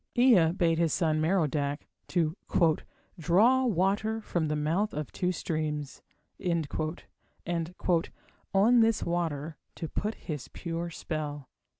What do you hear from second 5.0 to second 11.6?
two streams", and "on this water to put his pure spell".